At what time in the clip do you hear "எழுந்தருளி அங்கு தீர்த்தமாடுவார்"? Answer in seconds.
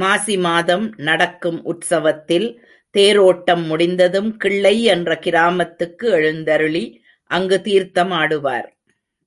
6.10-8.68